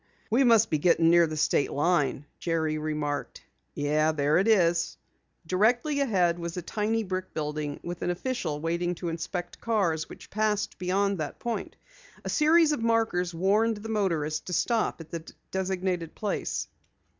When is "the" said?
1.27-1.37, 13.77-13.89, 15.11-15.31